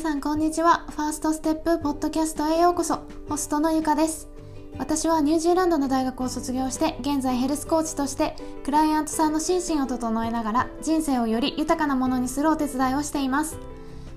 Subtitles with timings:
[0.00, 0.86] さんこんにちは。
[0.96, 3.00] ファーストステップポッドキャストへようこそ。
[3.28, 4.30] ホストのゆかです。
[4.78, 8.34] 私はニュージーランドの大学を卒業して現在ヘルスコーチとして
[8.64, 13.58] クライアントさんの心身を整えながら人生をより豊かなものにするお手伝いをしています。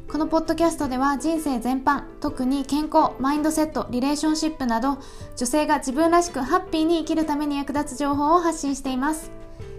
[0.07, 4.99] このポッドキャストでは人生全般特に健康マインドセットリレーションシップなど
[5.35, 9.29] 女性が自分らしくハッピーに生きるために役立つ情報を発信しています。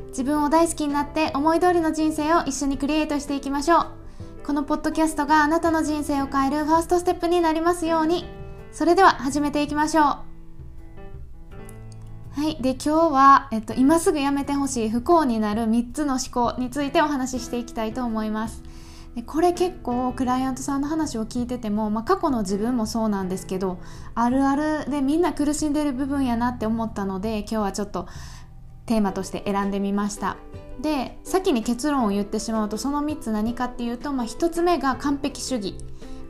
[0.09, 4.04] 自分を大好きになって思い通りの人生を一緒にクリエイトしていきましょう。
[4.44, 8.26] このポッドキャストがあなたの人生を変えるファーストステップになりますように。
[8.72, 10.04] それでは始めていきましょう。
[10.04, 10.21] は
[12.50, 12.61] い。
[12.61, 18.62] で今日は、えっと、今すぐやめてほしい不幸になる3つの思考についてお話ししていきたいと思います。
[19.14, 23.79] でこれ結構クライアントさんの話を聞いてても、まあ、過去の自分もそうなんですけど
[24.14, 28.08] あるあるでみんな苦しんでる部分やなって思ったので今日はちょっと
[28.85, 30.36] テーマとして選んでみました。
[30.81, 35.77] で先に結論を言ってしまうとその3つ何かっていうと、まあ、1つ目が完璧主義。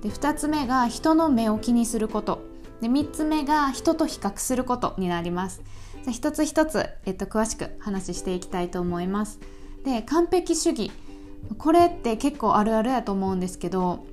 [0.03, 2.43] で2つ目が人の目を気にすること。
[2.81, 5.63] で3つ目が人と比較することになります。
[6.03, 9.41] じゃ一つ一つ、えっと、詳しく話していきたいと思います。
[9.85, 10.91] で完璧主義。
[11.59, 14.05] これって結構あるあるやと思うんですけど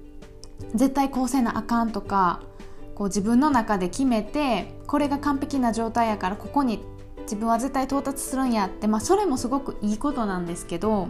[0.76, 2.42] 絶対こうせなあかんとか
[2.96, 6.84] こう自分の中で決めてこれが完璧な状態やからここに
[7.24, 11.08] 自分は絶対到達するんやって、まあ、それもすごくいいことなんですけど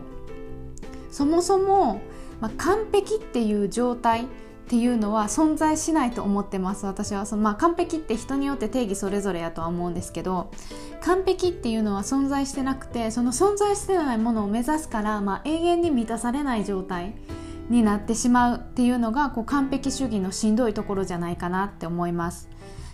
[1.12, 2.02] そもそも、
[2.40, 4.26] まあ、完璧っていう状態っ
[4.68, 10.50] ていうのは存在しないと思ってます私はその、まあ、完璧って人によって定義それぞれやとは思うんですけど
[11.02, 17.16] 完璧っていうのは存在してなくてその存在してないものを目指すから、まあ、永遠に満たされない状態
[17.70, 22.50] になってしまうっていうのがこう完璧主義のしんどいところじゃないかなって思います。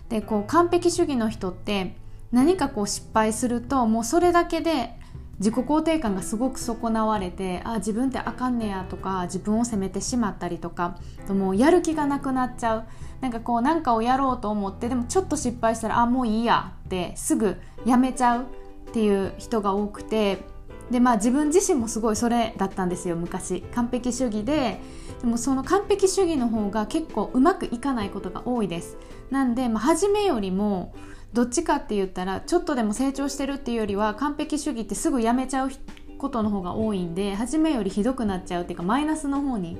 [0.09, 1.95] でこう完璧主義の人って
[2.31, 4.97] 何かこう失敗するともうそれだけで
[5.39, 10.97] 自己肯定感がすごく損なわれてあ自分ってあかんねやとか自分を責めてしまったりとか
[11.29, 12.83] もうやる気がなくなっちゃう。
[13.21, 18.45] なんかこう何かをやろうと思ってでもちょっと失敗したらあもういいやってすぐやめちゃうっ
[18.93, 20.43] ていう人が多くて
[20.91, 23.61] でまあ自分自身もすごいそれだったんですよ昔。
[23.73, 24.79] 完璧主義で。
[25.21, 28.97] でもその完璧主義の方が結構うまくいかないことが多いです。
[29.31, 30.93] なんで、まあ、初めよりも
[31.33, 35.71] どっちかって言ったらちょっとでも成長してるっていうよりは完璧主義ってすぐやめちゃう
[36.17, 39.77] ことの方が多いんで初めよりひどくなっちゃうっていうかマイナスの方に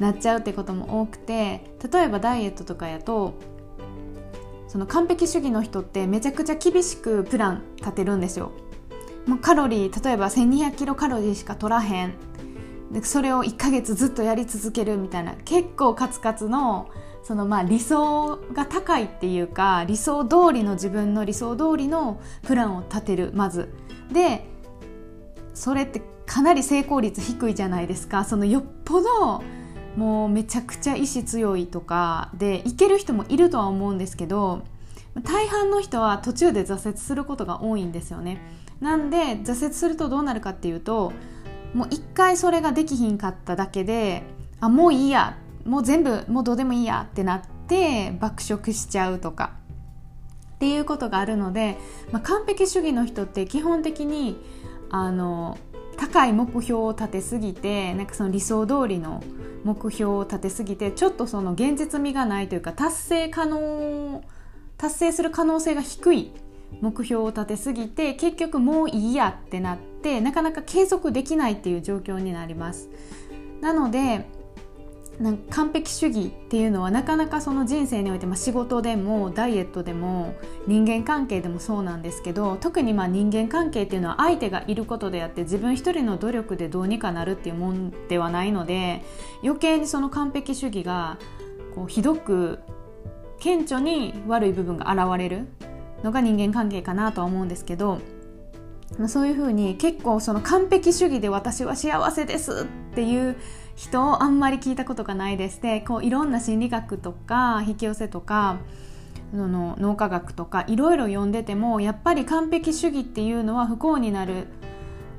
[0.00, 3.34] なっちゃうってことも多くて例えばダイエットとかやと
[4.66, 8.50] その完璧主義の人ってめちゃくちゃ厳しくプラン立てるんですよ。
[9.26, 12.14] もうカロリー例えば1200キロカロリーしか取らへん
[12.90, 16.90] でそれを1ヶ月ずっとやり続けるみたいな結構カツカツの
[17.24, 23.72] そのまあ理想が高いっていうか理想通りの自分の理想通りのプランを立てるまず。
[24.12, 24.46] で
[25.54, 28.24] それってかなり成功率低いじゃないですか。
[28.24, 29.42] そのよっぽど
[29.96, 34.62] もうめちゃくちゃ意志強いとかでいける人もいるとは思うんですけど
[35.22, 38.40] 大半の人は途中で挫折することが多いんですよね。
[38.80, 41.12] なんで挫折するとどうなるかっていうと
[41.72, 44.24] もう一回それができひんかっただけで
[44.60, 49.52] あもういいやもう全部もうどうでもいいやってなって爆食しちゃうとか。
[50.54, 51.76] っていうことがあるので、
[52.10, 54.36] まあ、完璧主義の人って基本的に
[54.88, 55.58] あの
[55.96, 59.22] 高い目標を立てすぎてなんかその理想通りの
[59.64, 64.22] 目標を立てすぎてちょっとその現実味がないというか達成可能
[64.76, 66.32] 達成する可能性が低い
[66.80, 72.88] 目標を立てすぎて結局もういいやってなってなかなか継続できないっていう状況になります。
[73.60, 74.28] なので
[75.20, 80.34] なんか完璧主義っていうのはなかなかその人生において、まあ、仕事でもダイエットでも
[80.66, 89.02] 人間関係でもそうなんですけど特にまあ人間関係っていうのは相手がいることであって自分一人の努力でどうにかなるっていうもんではないので
[89.42, 91.18] 余計にその完璧主義が
[91.74, 92.58] こうひどく
[93.38, 95.46] 顕著に悪い部分が現れる
[96.02, 98.00] のが人間関係かなとは思うんですけど
[99.08, 103.36] そういうふうに結構その完璧主義で私は幸せですっていう
[103.74, 105.60] 人をあんまり聞いたことがないです。
[105.60, 108.58] でこういろんな心理学とか引き寄せとか
[109.32, 114.46] の脳科学とかいろいろ読んでてもやっぱり完璧主義っていうのは不幸になる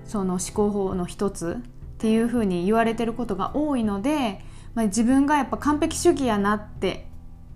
[0.05, 4.41] その思考法の一つっていうふうに言われてることが多いので、
[4.73, 7.07] まあ、自分がやっぱ完璧主義やなって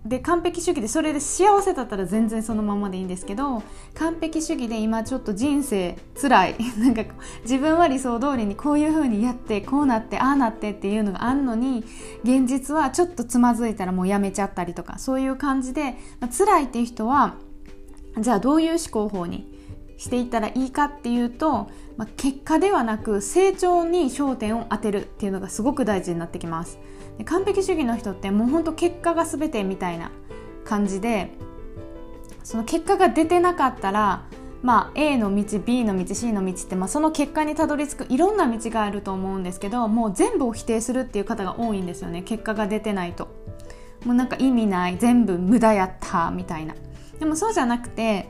[0.05, 3.61] で完璧主義でそれで幸せだったら全然そのままでいいんですけど
[3.95, 6.55] 完璧主義で今ちょっと人生つらい。
[6.79, 7.03] なんか
[7.43, 11.83] 自分は理想通りにこういう風にやってこうなってああなってっていうのがあんのに
[12.23, 17.35] 現実はちょっとつまずいたらもうやめちゃったりとかそういう感じで、まあ、辛いっていう人は
[18.17, 19.47] じゃあどういう思考法に
[19.97, 21.69] していったらいいかっていうと
[21.99, 26.79] まあ、結果ではなく成長に焦点を当てるっていうのがすごく大事になってきます。
[27.19, 30.09] で完璧主義の人ってもうほんと結果が全てみたいな
[30.65, 31.29] 感じで
[32.43, 34.25] その結果が出てなかったら
[34.61, 42.23] まあ、A の道 B の道 C の道って、まあ、その結果にたどり着くいろんな道があると思うんですけどもう全部を否定するっていう方が多いんですよね。
[42.23, 43.29] 結果が出てないと。
[44.05, 46.75] もうなんか意味ない全部無駄やったみたいな。
[47.19, 48.29] でもそうじゃなくて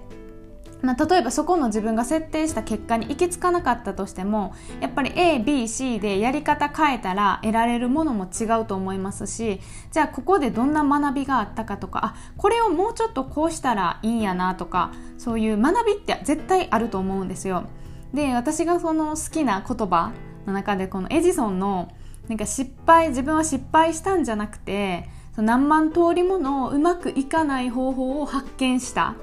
[0.81, 9.59] まあ、例えばそこの自分が設定した結果に行き着かなかったとしてもやっぱり ABC でやり方変えたら得られるものも違うと思いますし
[9.91, 17.65] じゃあここでどんな学びがあったかとかあこれをもうちょっとこうしたらいいんやなとかそういう学びって絶対あると思うんですよ。
[18.13, 20.11] で私がその好きな言葉
[20.47, 21.89] の中でこのエジソンの
[22.27, 29.15] なんか失敗自分は失敗したんじゃなくて何万通りものうまくいかない方法を発見した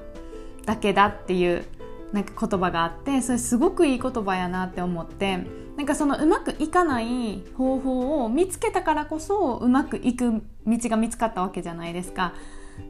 [0.66, 1.64] だけだっていう
[2.12, 5.38] なんか言葉があってそれすごくいい言葉やなって思って
[5.76, 12.34] なんかそのうまくいかない方法を見つけたからこそうまくいく道が見つかったわけじゃないですか。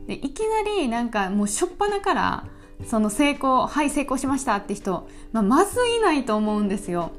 [0.07, 2.45] でいきなりなんかもうしょっぱなから
[2.85, 7.11] その成功はい成功しましたって人、まあ、まずいないと思うんですよ。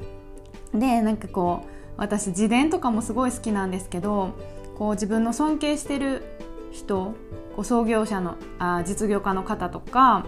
[0.74, 1.68] でなんかこう
[1.98, 4.38] 私自伝とかもすごい好きなんですけど
[4.78, 6.24] こう自分の尊敬してる
[6.72, 7.16] 人
[7.56, 10.26] こう創業者のあ実業家の方とか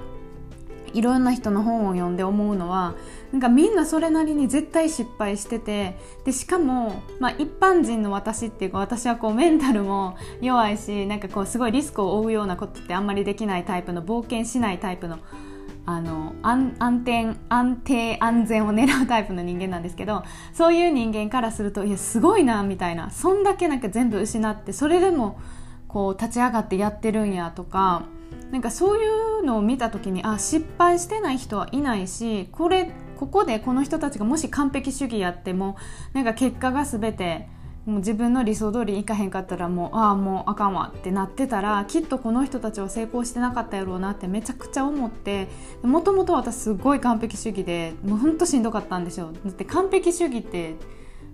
[0.93, 2.95] いろんな人の本を読んで思うのは
[3.31, 15.19] なんかみんなそれなりに絶対失敗しててでしかも、まあ、一般人の私っていうか私はこうメンタルも弱いしなんかこうすごいリスクを負うようなことってあんまりできないタイプの冒険しないタイプの
[15.85, 25.39] あの安安定安定安全を狙うタイプの人間なんですけどそういう人間からするといやすごいなみたいなそんだけなんか全部失ってそれでも
[25.87, 28.03] こう立ち上がってやってるんやとか。
[28.51, 35.77] なんかそういうのを見た時にあ失敗してない人はいないしこれここでこの人たちがもし完璧主義やっても
[36.13, 37.47] なんか結果が全て
[37.85, 45.47] もう自分の理想通りいかへんかったらもうああもうあかんわってなってたらきっとこの人たちは成功してなかったやろうなってめちゃくちゃ思って
[45.81, 49.31] もともと私すごい完璧主義でもうほんとしんどかったんですよ。
[49.43, 50.75] だって完璧主義って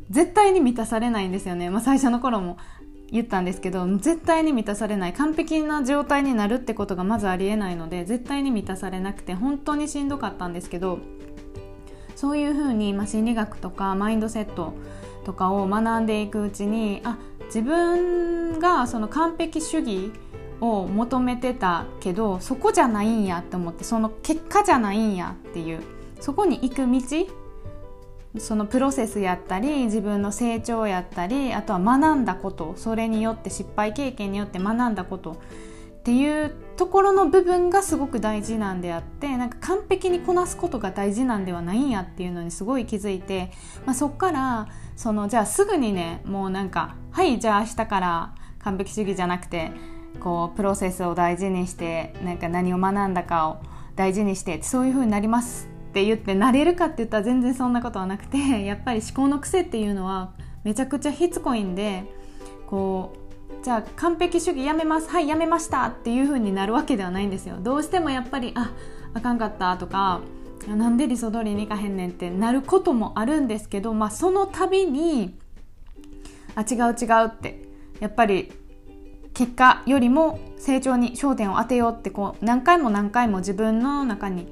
[0.09, 2.57] 絶対に満たされないんですよね、まあ、最初の頃も。
[3.11, 10.99] 言ったんですけど絶対に満たされない完璧な状態になるってことがまずありえないので絶対に満たされなくて本当にしんどかったんですけど
[12.15, 14.73] そういうふうに、まあ、心理学とかマインドセット
[15.25, 20.11] とかを学んでいくうちにあ自分がその完璧主義
[20.61, 25.83] を求めてたけどそこじゃないんやって思ってその結果じゃないんやっていう
[26.21, 27.27] そこに行く道
[28.39, 35.35] そのプロセスやったり自分の成長やったりあとは学んだことそれによって失敗経験によって学んだことっ
[36.05, 43.51] ていうところの部分がすごく大事なんであってなんか完璧にこなすことが大事なんではないんやっていうのにすごい気づいて、
[43.87, 49.71] まあ、そっからそのじゃあすぐにねもうなんかはいじゃあ明日から完璧主義じゃなくて
[50.19, 53.57] こうプロセスを大事にしてなんか何を学んだかを
[53.95, 58.37] 大事にしてそういう風になりますって言ってなれるかって言ったら全然そんなことはなくて
[58.67, 60.31] やっぱり思考の癖っていうのは
[60.65, 62.03] めちゃくちゃしつこいんで
[62.67, 63.13] こ
[63.61, 67.55] うじゃあ完璧主義やめますはいやめましたっていう風になるわけではないんですよ。
[67.61, 68.71] どうしてもやっぱりあ
[69.13, 70.19] あかんかったとか
[70.67, 75.39] なんで理想通りにいかへんねんってなることもあるんですけど、まあ、その度に
[76.55, 77.61] あ違う違うって
[78.01, 78.51] やっぱり
[79.33, 84.47] 結果よりも成長に焦点を当てようってこう何回も何回も自分の中に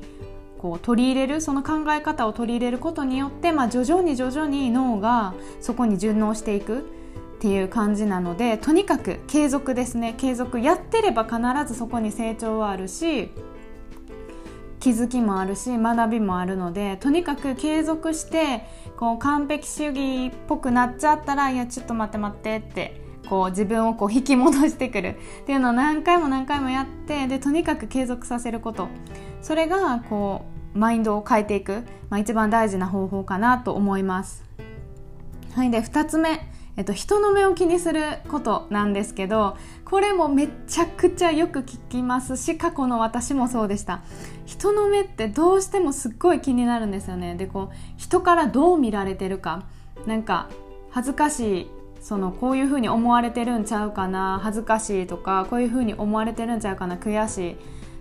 [0.63, 6.81] こう取り入れるその考え方を取り入れることによって、まあ、徐々に徐々に脳がそこに順応していくっ
[7.39, 10.15] ていう感じなのでとにかく継続ですね。
[10.17, 13.31] 継続やってれば必ずそこに成長はあるし
[14.79, 18.65] 気づきもあるし学びもあるのでとにかく継続して
[18.95, 25.17] こう完璧主義っぽくなっちゃったらいやちょっと待って待ってってこう自分をこう引き戻してくる。
[25.41, 28.87] っていうのを何回も何回もやってでとにかく継続させること。
[29.41, 34.43] それがこうマインドを変えていく、まあ、一番大事な方法かなと思います。
[35.55, 36.41] はい、で2つ目、
[36.77, 44.01] えっと、人の目を気にすることなんですけどこれもめちゃくちゃよく聞きますし過去の私もそうでした。
[44.45, 47.35] 人の目ってどうしてもすっごい気になるんですよね。
[47.35, 49.63] でこう人からどう見られてるか。
[50.07, 50.49] なんか
[50.89, 51.67] 恥ずかしい
[52.01, 57.55] そのこういうふうに思われてるんちゃうかな恥ずかしいとかこういうふうに思われてるんちゃうかな悔しい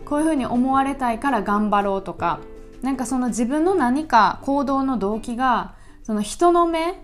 [0.04, 2.40] こういうふうに思われたいから頑張ろうとか
[2.82, 6.94] なんかその自分の何か行動の動機がその人の目っ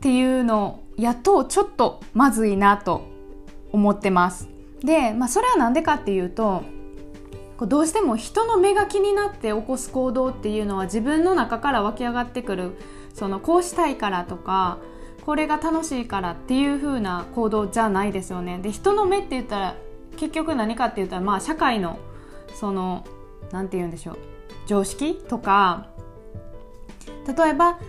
[0.00, 3.02] ていうのやっとちょっとまずいなと
[3.72, 4.48] 思ってます。
[4.82, 6.62] で、まあ、それは何でかっていうと
[7.60, 12.78] どうしても人の目が気になって起こす行動っていうのは自分の中から湧き上がってくる
[13.14, 14.78] そのこうしたいからとか
[15.26, 18.60] これが楽しいからっていう風な行動じゃないですよね。
[18.60, 19.74] で人の目って言ったら
[20.16, 21.98] 結局何かって言ったらまあ社会の
[22.54, 23.04] その
[23.50, 24.18] 何て言うんでしょう
[24.68, 25.88] 常識とか
[27.26, 27.80] 例えば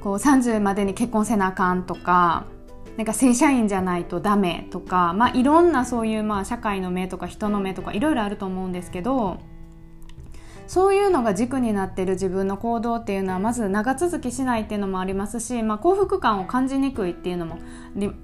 [0.00, 2.46] こう30までに結婚せなあかんとか
[2.96, 9.38] なんか正社員じゃないとダメとか、まあ、いろんなそういうまあ社会の目とか人の目とかいろいろあると思うんですけど
[10.66, 17.58] そういうのが軸になってる自分の行動っていうのはまず長続きしないっていうのもありますし、まあ、幸福感を感じにくいっていうのも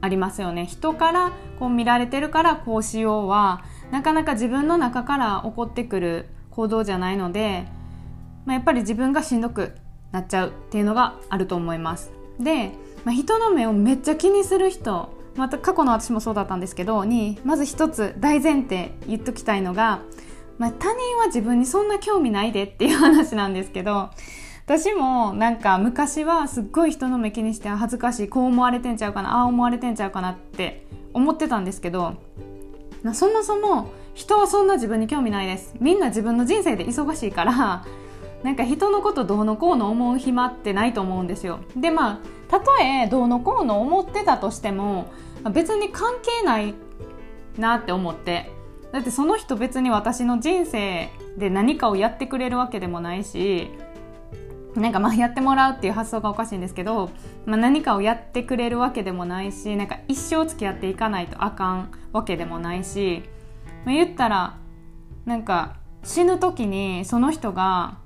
[0.00, 0.66] ありますよね。
[0.66, 7.68] 人からこう見られてるからこうしようはなかなか自分の中から起こってくる行動じゃないので、
[8.44, 9.72] まあ、やっぱり自分がしんどく
[10.10, 12.12] なっちゃうっていうのがあると思います。
[12.38, 12.72] で、
[13.04, 20.02] まあ、人の目をめっちゃ気にする人また過去の私もそうだったんですけどにまず一つ大前提言っときたいのが
[20.62, 24.10] まあ、他人は自分にそんな興味ないでっていう話なんですけど
[24.64, 32.14] 私もなんか昔はすっごい人の目気にして恥ずかしいこう思われてんちゃうかなああ思われてんちゃうかなって思ってたんですけど、
[33.02, 35.74] まあ、そもそも人はそんな自分に興味ないです。
[35.80, 37.84] みんな自分の人生で忙しいから
[38.42, 41.60] なんか人のことどうのこうの思う暇ってないと思うんですよ。
[41.76, 42.18] でまあ
[42.48, 45.12] たとえどうのこうの思ってたとしても
[45.52, 46.74] 別に関係ない
[47.56, 48.50] なって思って。
[48.92, 51.08] だってその人別に私の人生
[51.38, 53.70] で何かをやってくれるわけでもないし
[54.74, 57.10] なんかまあやってもらうっていう発想がおかしいんですけど、
[57.46, 63.22] まあ、何かをやってくれるわけでもないしなんか一生付き合っていかないとあかんわけでもないし、
[63.84, 64.58] まあ、言ったら
[65.24, 67.98] なんか死ぬ時にその人が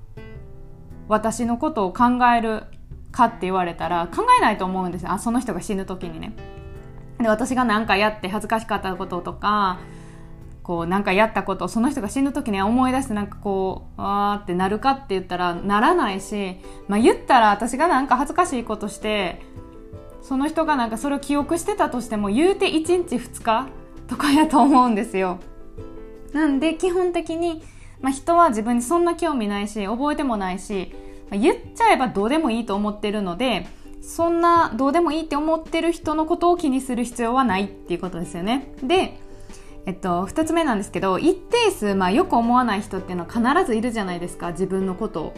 [1.07, 2.03] 私のことを考
[2.35, 2.63] える
[3.11, 6.33] かって言われたら考えないと思うんですあその人が死ぬ時にね。
[7.19, 9.79] で私が何かやって恥ずかしかったこととか
[10.61, 19.41] こうなんかやったことをその人が死ぬ時に思い出してなんかこうあーってなるかって言ったらならないし、まあ、言ったら私がなんか恥ずかしいことして
[20.21, 23.69] その人がなんかそれを記憶してたとしても言うて1日2日
[24.07, 25.39] とかやと思うんですよ。
[26.33, 27.63] なんで基本的に、
[28.01, 30.93] まあ、人は自分にそんな興味ないし覚えてもないし、
[31.29, 33.67] まあ、言っちゃえばどうでもいいと思ってるので
[34.01, 38.71] そんなどうでもいいって思ってる人のことを気にする必要はないっていうことですよね。
[38.83, 39.19] で
[39.85, 45.33] えっと、2つ目なんですけど一定数、まあ、よく思わない人っていうのは必ずいるじゃないですか自分のことを。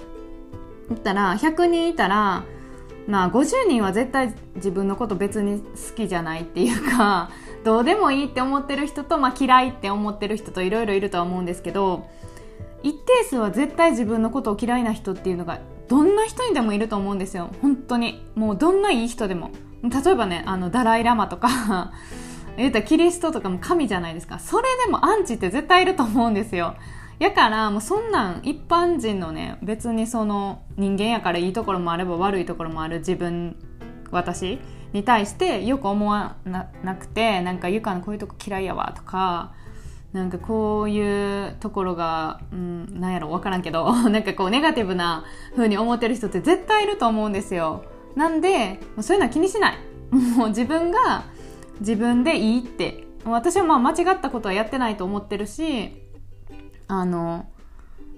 [0.90, 2.46] 言ったら100人いたら、
[3.08, 7.30] まあ、50人は絶対自分のこと別に好きじゃないっていうか
[7.64, 12.08] どうでもいいって思ってる人と、まあ、嫌いって思ってる人といろいろいるとは思うんですけど
[12.84, 19.52] 一定数は絶対自分のことを嫌いな人っていうのがどんな人にでもいると思うんですよ本当にもうどんないい人でも
[19.84, 21.92] 例えばねあのダライ・ラマとか
[22.58, 24.38] 言ったらキリストとかも神じゃないですか。
[24.38, 26.76] それでもアンチって絶対いると思うんですよ。
[27.18, 33.56] やからもうそんなん一般人のね別にその人間やからいいところもあれば悪いところもある自分
[34.12, 34.60] 私
[34.94, 39.54] に対してよく思わなくてなんかゆかのこういうとこ嫌いやわとか
[40.14, 45.24] なんかこういうところが、うん、なんやろ分からんけど なんかこうネガティブな
[45.56, 47.84] 風に思ってる人って絶対いると思うんですよ。
[48.16, 49.78] なんでそういうのは気にしない。
[50.36, 51.24] もう自分が
[51.80, 53.10] 自分でいいって。
[53.26, 55.92] 私はまあ間違ったことはやってないと思ってるし
[56.88, 57.46] あの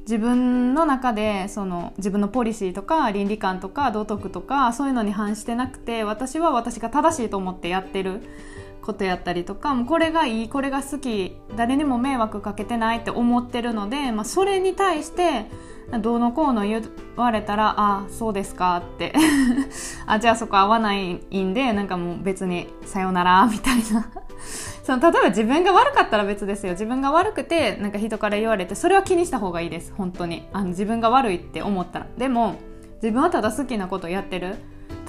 [0.02, 8.22] 自分の中でその自分のポリシーとか倫理観とか道徳とかそういうのに反してなくて私は私が正しいと思ってやってる。
[8.82, 15.46] ことやったりとかもうこれがいいこれが好き誰にも迷惑かけてないって思ってるので、まあ、それに対して
[16.00, 16.84] どうのこうの言
[17.16, 19.14] われたらあそうですかって。
[20.06, 24.10] あじゃあそこ合わないんでなんかもう別にさよならみたいな。
[24.84, 26.74] その例えば自分が悪かったら別ですよ。
[26.74, 30.48] 自分が悪くてなんか人から言われてそれは気にした方がいいです本当に。
[30.54, 32.08] あの自分が悪いって思ったら。
[32.18, 32.56] でも
[33.02, 34.56] 自分はただ好きなことをやってる。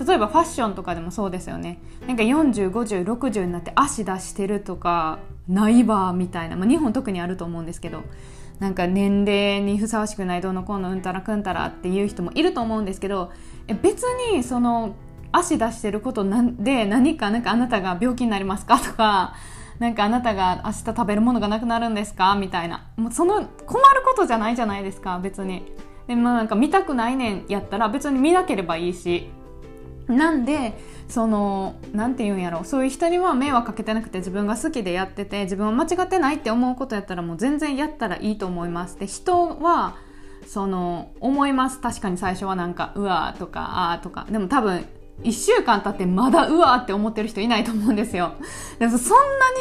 [0.07, 1.81] 例えばファッションとかでもそうですよね。
[2.07, 5.19] なんか405060になって足出してるとか
[5.49, 8.03] ないわみたいな、まあ、日本特にあると思うんですけど。
[8.59, 13.33] なんか年齢にふさわしくないどうのこうのうんたらくんたらっていう人もいると思うんですけど
[13.67, 14.95] え別にその
[15.33, 19.35] 足出してることなんで何かなんかあなたが病気になりますかとか
[19.81, 22.87] なんかあなたが明日食べるものがなくなるんですかみたいな。
[22.97, 25.73] もうその困ることじゃないじゃないですか別に。
[26.07, 29.29] でもなんか見たくないねんやったら別に見なければいいし。
[30.09, 30.75] なんで
[31.09, 32.65] その何て言うんやろ。
[32.65, 38.99] そういう人には迷惑かけてなくて自分が好きでやってて自分は間違ってないって思うことやったらもう全然やったらいいと思います。
[38.99, 39.97] で人は
[40.47, 41.81] その思います。
[41.81, 44.27] 確かに最初はなんかうわーとかあーとか。
[44.31, 44.85] でも多分
[45.23, 48.33] 1週間経ってまだうわって思ってる人いないと思うんですよ。
[48.78, 49.19] でもそん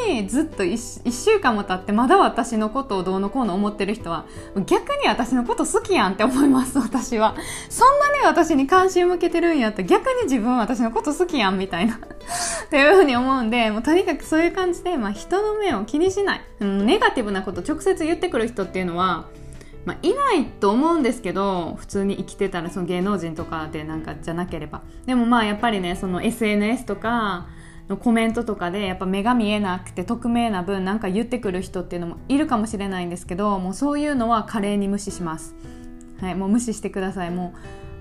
[0.08, 4.26] なにずっと 1, 1週間も経ってまだ私のことをどうのこうの思ってる人は
[4.66, 7.36] 逆に私のこと好きやんって思います、私は。
[7.68, 16.40] そんなに私に関心向けてるんやって逆に自分は私のこと好きやんみたいな っていうふうに思うんで、もうとにかくそういう感じで、まあ人の目を気にしない。
[16.60, 19.26] ネガティブなこと直接言ってくる人っていうのは、
[19.84, 24.82] まあ、いないと思うんですけど普通に生きてたらその芸能人とかでなんかじゃなければ。
[25.06, 27.48] でもまあやっぱりねその SNS とか
[27.88, 35.54] のコメントとかでやっぱ目が見えなくて匿名な分なんか言ってくる人っていうのもいるかもしれないんですけどもうそういうのは華麗に無視します。
[36.20, 37.30] はいもう無視してください。
[37.30, 37.52] も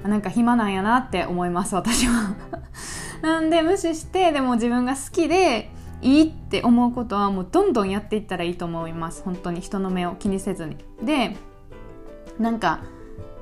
[0.03, 2.35] うなんか暇なんやなって思います私は。
[3.21, 5.71] なんで無視してでも自分が好きで
[6.01, 9.23] いいって思うことはもうどんどんやっていったらいいと思います。
[9.23, 10.77] 本当に人の目を気にせずに。
[11.03, 11.35] で
[12.41, 12.81] なんか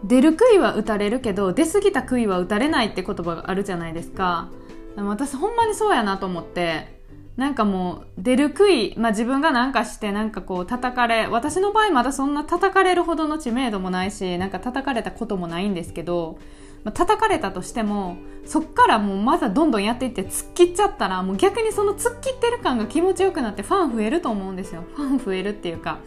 [0.04, 4.50] 出る杭は打たれるけど出過ぎた杭は打たれないって言葉があるじゃないですか。
[4.96, 7.00] でも私ほんまにそうやなと思って
[7.38, 16.38] なんかもう出る杭、まあ、自分がなんかしてなんかこう叩かれ私の場合まだそんな叩かれるほどの知名度もないしなんか叩かれたこともないんですけど、
[16.84, 24.84] まあ、叩かれたとしてもそっからもうまだどんどんやっていって突っ切っちゃったらもう逆にその突っ切ってる感が気持ちよくなってファン増えると思うんですよ。
[24.96, 26.00] ファン増えるっていうか。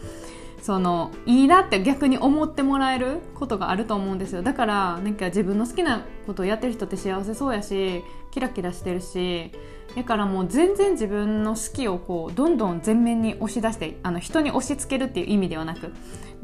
[0.63, 4.43] そのいいなって逆に思ってもらえることがあると思うんですよ。
[4.43, 9.51] だからなんか自分の好きなことをやってる人って幸せそうやしキラキラしてるし
[9.97, 15.93] だからもう全然自分の好きをこうどんどん前面に押し出してあの人に押し付けるっていう意味ではなく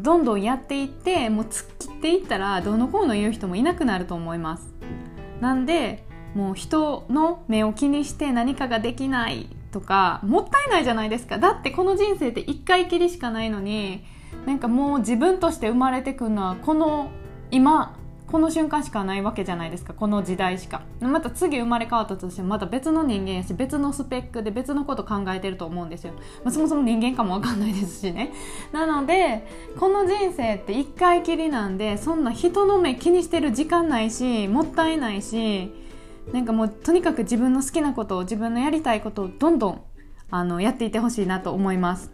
[0.00, 4.74] どんどんやっていってもう突っ切っていったらどのこうの言う人もいなくなると思います。
[5.40, 11.38] なんでもう人の目を気にして何かができないとかもったいないじゃないですか。
[11.38, 14.04] だってこの人生って1回きりしかないのに
[14.46, 17.10] なんかもう自分として生まれてくるのはこの
[17.50, 17.96] 今
[18.30, 19.94] この瞬間しかないわけじゃないですか。
[19.94, 20.82] この時代しか。
[21.00, 26.12] また次生まれ変わったとしてもまた別の人間やし別のスペックで別のこと考えてると思うんですよ、
[26.44, 28.32] まあ、そもそも人間かもわかんないですしね。
[28.70, 29.46] なので
[29.78, 35.72] この人生って1回きりなんでそんな人の目気にしてる時間ないしもったいないし
[36.32, 39.82] なんかもうとにかく自分の好きなことを自分のやりたいことをどんどん
[40.30, 42.10] あのやっていてほしいなと思います。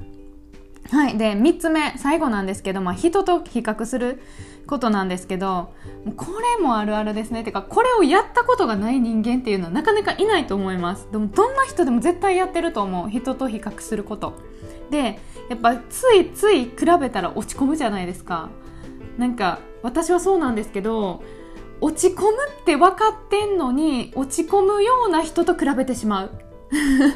[0.90, 1.18] はい。
[1.18, 4.20] で、3つ目、最後なんですけど、まあ、人と比較する
[4.66, 5.72] ことなんですけど、
[6.16, 6.27] こ
[6.59, 7.42] れもあるあるですね。
[7.42, 11.09] てか、これをやったことがない人間っていうのはなかなかいないと思います。
[11.11, 13.09] でも、どんな人でも絶対やってると思う。
[13.09, 14.35] 人と比較すること。
[14.90, 18.50] で、やっぱ、ついつい比べたら落ち込むじゃないですか。
[19.16, 21.22] なんか、私はそうなんですけど、
[21.85, 22.29] 落ち込む
[22.62, 26.31] って分かってんのに落ち込むような人と比べてしまう。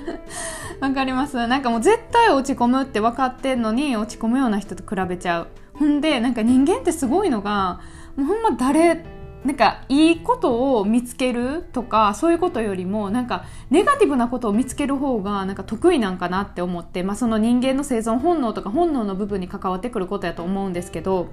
[0.80, 1.46] わかります？
[1.46, 5.46] なんかもう絶対落ち込むって分かってんのに落ち込むような人と比べちゃう。
[5.72, 7.80] ほんでなんか人間ってすごいのが
[8.16, 9.06] もうほんま誰
[9.42, 21.28] なんかいいことを見つけるとかそういうことよりもなんかネガティブなことを見つける方がなんか得意なんかなって思って、まあ、その人間の生存本能とか本能の部分に関わってくることやと思うんですけど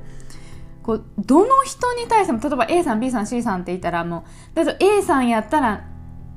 [0.85, 5.87] こうどの人に対しても例えば A さん B さん C さんって言ったらもうだと A さんやったら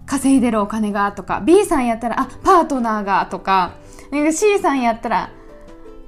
[0.06, 3.74] 稼いでるお金がとか B さんやったらあパートナーがとか
[4.10, 5.30] なんか C さんやったら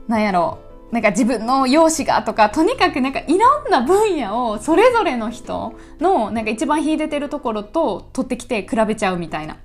[0.09, 0.59] なんやろ
[0.91, 9.55] うなんか自分の容姿がとかとにかくなんかいろんな分野をそれぞれの人のなんか一番秀でてるところと取ってきて比べちゃうみたいな。
[9.55, 9.57] っ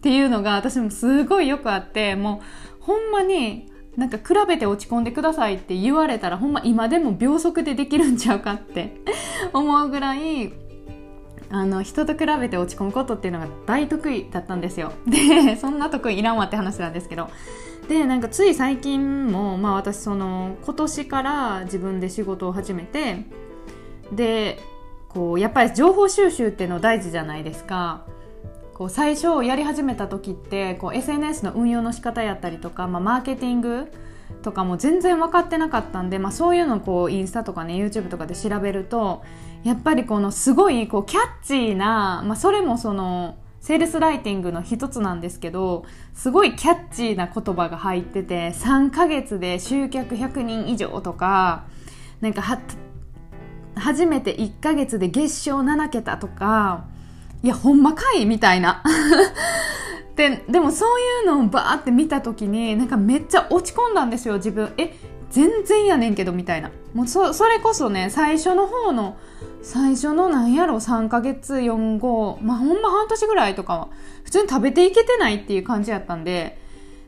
[0.00, 2.42] ていうのが私もすごいよくあっても
[2.80, 8.94] うほんまになんか比べて落ち込んでくださいって言われたらほんま今でも秒速でできるんちゃうかって
[9.52, 10.52] 思うぐらい
[11.50, 14.92] あの人と比べて落ち込むことっていうのが大得意だったんですよ。
[15.04, 17.28] でそんな得意いらんわって話なんですけど。
[17.88, 23.24] でなんかつい最近も、まあ、私その今年から自分で仕事を始めて
[24.12, 24.60] で
[25.08, 28.04] こうやっぱり情報収集っていうの大事じゃないですか。
[28.78, 33.92] こう最初やり始めた時ってこう SNS の運用の仕方やったりとか、まあ、マーケティング
[34.42, 39.24] とかも全然分かってなかったんで、まあ、そういうのをこうインスタとかね YouTube とかで調べると
[39.64, 51.64] やっぱりこのすごいこうキャッチーな、まあ、それもそのセールスライティングの一つなんですけどすごいキャッチーな言葉が入ってて3ヶ月で集客100人以上とか
[52.20, 52.42] なんか
[53.74, 56.86] 初めて1ヶ月で月賞7桁とか
[57.42, 58.82] いやほんまかいみたいな。
[60.16, 64.72] ででもそういうのをバーって見た時になんかめっちゃ落ち込んだんですよ自分。
[64.76, 64.96] え
[65.30, 66.70] 全然やねんけどみたいな。
[66.94, 69.16] もうそそれこそね最初の方の
[69.62, 73.88] 最初のなんやろ3ヶ月45まあほんま半年ぐらいとかは
[74.24, 76.58] 普通に食べていけてないっていう感じやったんで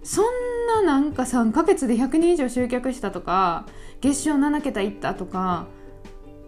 [0.03, 0.25] そん
[0.67, 3.67] ななんか3ヶ月で100人以上集客したとか
[4.01, 5.67] 月賞7桁いったとか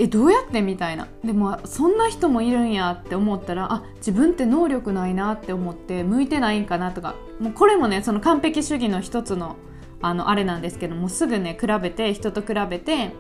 [0.03, 1.07] えどうやってみたいな。
[1.25, 7.15] でもそんな人もいるんやって思ったらあ自分って能力ないなって思って向いてないんかなとか。
[7.39, 9.55] もうこれもねその完璧主義の一つの
[10.01, 13.13] あのあれなんですけどもすぐね比べて人と比べてで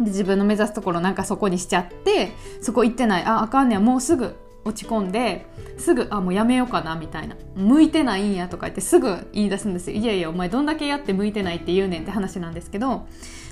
[0.00, 3.24] 自分の目指すところなんかそこにしちゃってそこ行ってない。
[3.24, 3.80] ああかんねや。
[3.80, 7.36] もうすぐ落ち込んですぐあもうやめようかなみたいな。
[7.54, 9.98] 向いてないんやとか言ってすぐ言い出すんですよ。
[9.98, 13.06] いやいやお前どんだけやって向いてないって言うねんって話なんですけど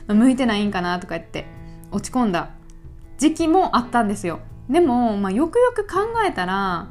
[0.08, 1.65] 向いてないんかなとか言って。
[1.96, 2.50] 落ち込んだ
[3.18, 4.40] 時期もあったんですよ。
[4.68, 6.90] でも、まあ、よくよく考えたら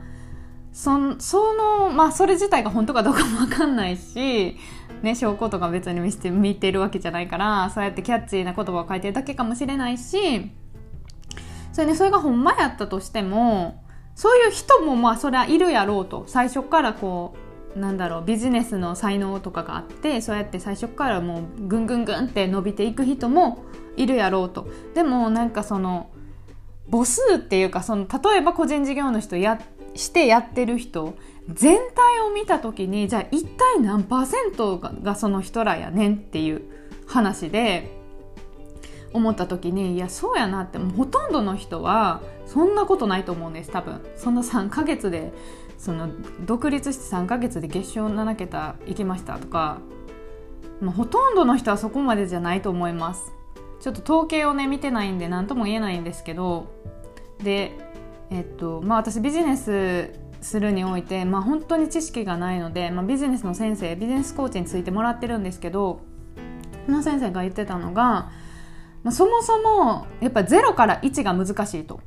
[0.74, 4.58] そそのまあそれ自体が本当かどうかも分かんないし、
[5.04, 10.52] ね、証拠とか別に見て見てるわけじゃないからそうやってキャッチーな言葉を書いてるだけかもしれないし
[11.72, 13.84] それ,、ね、それがほんまやったとしても
[14.15, 16.24] そういう人もまあそれはいるやろうと。
[16.28, 17.44] 最初からこう
[17.75, 23.65] なんだろうビジネスの才能とかがあってそうやって最初からもうぐんぐんぐんって伸びていく人も
[23.97, 24.67] いるやろうと。
[24.93, 26.09] でもなんかその
[26.91, 29.59] 母数っていうかその例えば個人事業主とや
[29.95, 31.15] してやってる人
[31.51, 36.63] 全体を見た時にじゃあ一体何パーセントがその人らやねんっていう
[37.07, 37.91] 話で
[39.13, 44.01] 思った時にいやそうやなってほとんどの人はそんなことないと思うんです多分。
[44.15, 45.31] その3ヶ月で
[45.77, 46.09] その
[46.45, 49.79] 独立して3ヶ月で月賞7桁いきましたとか、
[50.81, 53.31] まあ、ほとんどの人はそこまでじゃないと思います。
[53.79, 56.67] ちょっと統計をね見てないんで何とも言えないんですけど
[57.43, 57.71] で
[58.31, 60.09] えっとまあ私ビジネス
[60.41, 66.01] するにおいて、まあ、本当に知識がないので、まあ、ビジネスの先生ビジネスコーチについてもらってるんですけど
[66.85, 68.03] その先生が言ってたのが、
[69.03, 71.99] まあ、そもそもやっぱ0から1が難しいと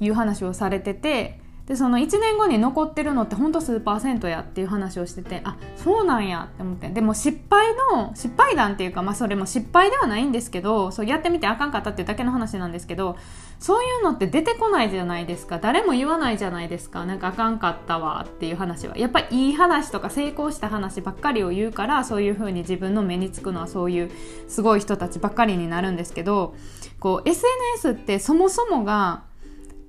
[0.00, 6.90] いう話をされててでその1年後に残ってるのってほんと数パーセントやっていう話をしててあそうなんやって思って。
[6.90, 13.16] でも失敗の失敗談っていうか、まあ、それも失敗ではないんですけどそうやってみてあかんかったっていうだけの話なんですけど
[13.58, 15.58] そういうのって出てこないじゃないですか。
[15.58, 17.06] 誰も言わないじゃないですか。
[17.06, 18.98] なんかあかんかったわっていう話は。
[18.98, 24.10] やっぱりいい話とか成功した話ばっかりを言うからそういう風に自分の目につくのはそういう
[24.48, 26.54] すごい人たちばっかりになるんですけど
[27.00, 29.22] こう SNS ってそもそもが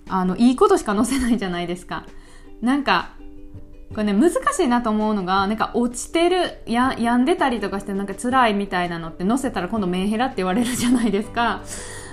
[0.09, 2.05] あのいいことしか載せないじゃないですか。
[2.61, 3.11] なんか
[3.93, 11.61] これね難しいなと思うのがなんか落ちてるや病んでたりとかしてなんか辛いみたいなのって載せたら今度メンヘラって言われるじゃないですか。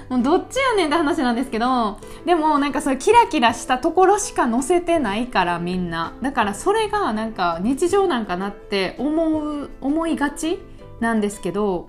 [0.08, 10.58] もうどっちやねんって話なんですけどでもなんかそうキラキラしたところしか載せてないからみんなだからそれがなんか日常なんかなって思う思いがち
[11.00, 11.88] なんですけど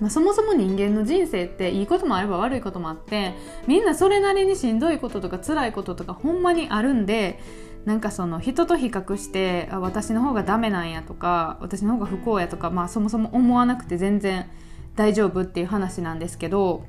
[0.00, 3.34] まあ、そもそも人間の人生っていいこともあれば悪いこともあって
[3.66, 7.40] みんなそれなりにしんどいこととか辛いこととかほんまにあるんで
[7.86, 14.50] なんかその人と比較してあ私の方がダメなんやとか私の方が不幸やとか、まあ、そもそも思わなくて全然
[14.96, 16.84] 大丈夫っていう話なんですけど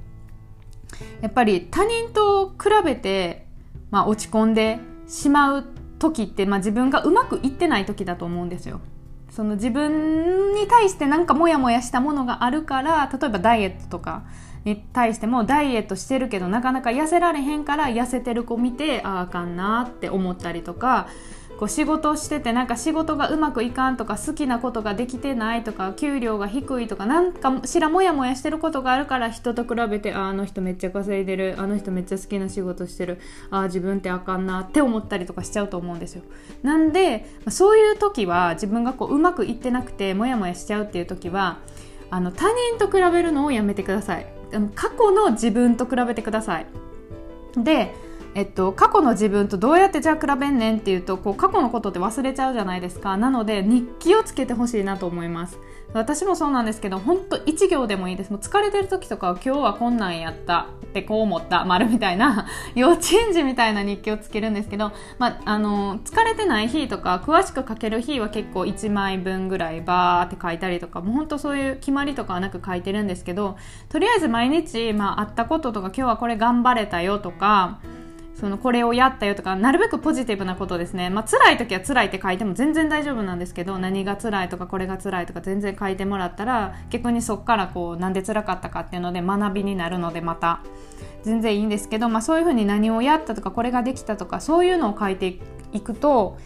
[1.21, 3.45] やっぱり他人と比べて、
[3.91, 5.65] まあ、落ち込んでしまう
[5.99, 8.81] 時って、まあ、自分がうまくいってない時だと思うんですよ。
[9.29, 14.23] その自分に対してなんかモヤモヤしたものがあるから例えばダイエットとか
[14.63, 21.07] に対してもダイエットしてるけどなかなか痩せられへんから痩せてる子見てあああかんなって思ったりとか
[21.57, 36.21] こう仕事しててなんか仕事がうまくいかんとか好きなことができてないとか給料が低いとかなんかしらモヤモヤしてることがあるから人と比べてああの人めっちゃ稼いでるあの人めっちゃ好きな仕事してるああ自分ってあかんなって思ったりとかしちゃうと思うんですよ。
[36.61, 41.57] なんでそういう時は自分がこううまくいってなくてモヤモヤしちゃうっていう時は
[42.11, 44.27] あの他人と比べるのをやめてください。
[44.75, 46.67] 過去の自分と比べてください。
[47.57, 47.95] で
[48.37, 53.17] えっと、過去の自分とどうやってじゃあ比べんねんっていうとこう過去のことって忘れちゃうじゃないですか。
[53.17, 55.57] なので日記をつけてほしいなと思います。
[55.93, 58.29] 私もそうなんですけど本当1行でもいいです。
[58.29, 60.67] もう疲れてる時とかは今日はこんなんやった。
[60.85, 61.65] ってこう思った。
[61.65, 62.45] 丸みたいな。
[62.75, 73.57] 幼稚園児みたいな日記をつけるんですけど、まあ、あの疲れてない日とか詳しく書ける日は結構1枚分ぐらいバーって書いたりとかもう本当そういう決まりとかはなく書いてるんですけど
[73.89, 77.79] とりあえず毎日、まあ、あったこととか今日はこれ頑張れたよとか
[78.39, 90.61] そのこれをやったよとかなるべくポジティブなことですね、まあ辛い時は辛いって書いても全然大丈夫なんですけど何が辛いとかこれが辛いとか全然書いてもらったら逆にそっからこうなんで辛かったかっていうので学びになるのでまた
[91.23, 95.39] 全然いいんですけど、まあ、そういうふうに何をやったとかこれができたとかそういうのを書いて
[95.73, 96.37] いくと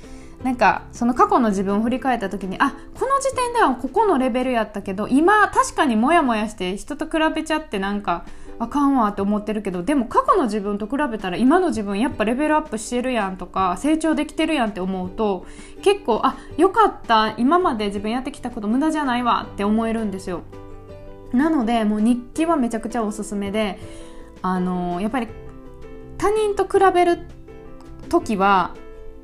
[0.44, 8.26] なんかその過去の自分を振り返った時にあこの時点ではここのレベルやったけど今確かにモヤモヤして人と比べちゃってなんか
[8.62, 15.48] あかんわって思ってるけどでも過去の自分と比べたら今の自分やっぱレベルアップしてるやんとか成長できてるやんって思うと
[15.82, 20.44] 結構あよかった今まで自分やってきたこと無駄じゃないわって思えるんですよ
[21.34, 23.80] なのでもう日記はめちゃくちゃおすすめで
[24.44, 25.28] あのやっぱり
[26.20, 27.18] 他人と比べる
[28.10, 28.76] 時は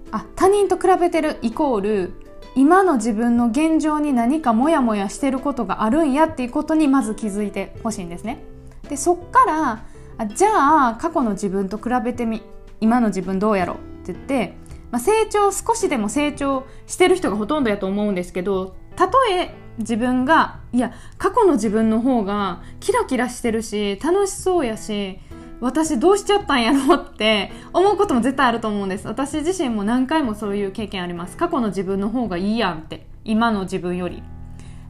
[0.10, 2.14] あ他人と比べてるイコール
[2.56, 8.57] 今の自分の現状に何かモヤモヤしてることがあるんやっていうことにまず気づいてほしいんですね。
[8.90, 9.86] でそっから
[10.18, 12.42] あじゃあ過去の自分と比べてみ
[12.80, 14.56] 今の自分どうやろって言って、
[14.92, 25.20] まあ、成長少しでも成長してる人がほとんどやと思うんですけどたとえ自分がいや過去の自分の方がキラキラしてるし楽しそうやし
[25.60, 29.08] 私どうしちゃったんやろって思うことも絶対あると思うんです。
[29.08, 31.36] 私自身も何回もそういう経験あります。
[31.36, 33.08] 過去の自分の方がいいやんって。
[33.26, 34.22] 今の自分より。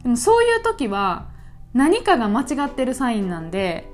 [0.04, 1.30] でもそういう時は
[1.78, 3.88] 何かが間違ってるサインなんで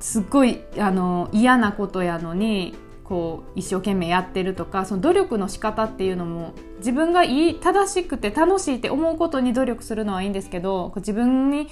[0.00, 2.74] すっごいあの嫌なことやのに
[3.04, 11.68] こう一生懸命やってるとかその努力の仕方っていうのも自分がいい正しくて楽しいって思うことに努力するのはいいんですけど自分に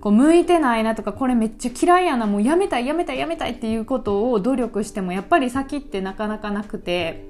[0.00, 7.24] こう向いてないなとかこれめっちゃ嫌いやなもうやめたいやめたいやめたいっていうことを努力してもやっぱり先ってなかなかなくて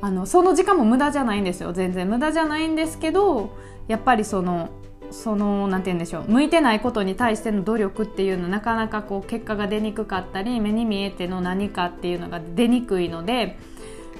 [0.00, 1.72] あのその時間も無駄じゃないんですよ。
[1.72, 3.56] 全然無駄じゃないんですけど
[3.88, 4.70] やっぱりその
[5.14, 6.24] その何て言うんでしょう。
[6.28, 13.56] 向いてないことに対しての努力っていうのなかなかこう結果が出にくかったり目に見えての何かっていうのが出にくいので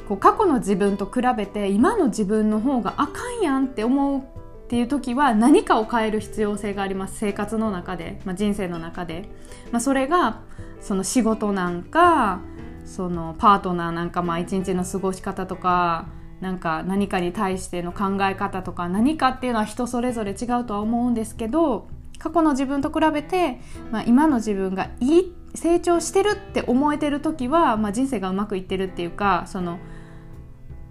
[0.09, 4.23] こう過去の自分と比べて今の自分の方があかんやんって思うっ
[4.69, 7.19] ていう時は何かを変える必要性があります。
[7.19, 9.29] 生活の中で、まあ、人生の中で、
[9.73, 10.41] まあ、それが
[10.81, 12.41] その仕事なんか
[12.85, 16.07] そのパートナーなんかまあ一日の過ごし方とか
[16.45, 29.79] なんか何かに対しての考え方とか何かっていうのは人それぞれ違うとは思うんですけど過去の自分と比べて、まあ、今の自分がいい成長してるって思えてる時は、まあ、人生がうまくいってるっていうかその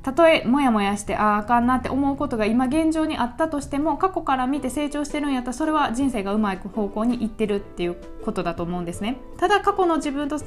[0.02, 9.18] たとえモヤモヤしてあああかんなって思うことが今現状にあったとしても過去から見て成長してるんやったらそれは人生がうまい方向にいってるっていうことだと思うんですね。
[9.38, 10.40] ただ過去の自分と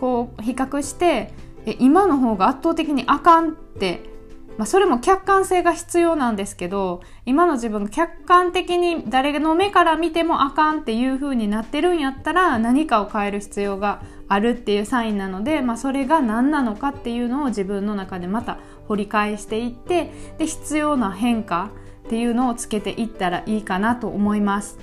[0.00, 1.32] こう比較して
[1.66, 4.10] え今の方が圧倒的にあかんって
[4.58, 21.70] まあ、それも客観性が必要なんですけど今の自分が客観的に誰の目から見てもあかんっていう風になってるんやったら何かを変える必要があるっていうサインなので、まあ、それが何なのかっていうのを自分の中でまた掘り返していってで必要な変化
[22.06, 24.78] っていうのをつけていったらいいかなと思います。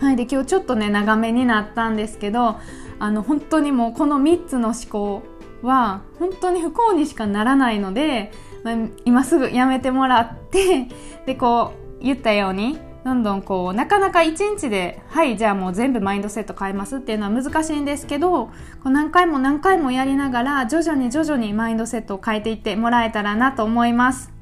[0.00, 2.56] はい、で今日ちょっとね長めになったんですけど
[2.98, 5.22] あの本当にもうこの3つの思考
[5.62, 8.32] は本当に不幸にしかならないので
[8.62, 10.88] まあ、今すぐやめてもらって
[11.26, 18.50] でこう言ったようにどんどんこうなかなか1日ではいじゃあもう全部マインドセット変えますっていうのは難しいんですけどこ
[18.86, 24.32] う何回も何回もやりながら徐々に徐々にマインドセットを変えていってもらえたらなと思います。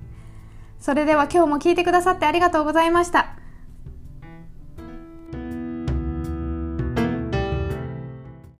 [0.78, 3.39] それでは今日も聞いてくださってありがとうございました。